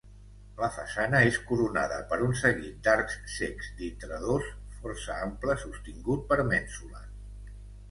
[0.59, 4.49] La façana és coronada per un seguit d'arcs cecs d'intradós
[4.81, 7.09] força ample sostingut per mènsules.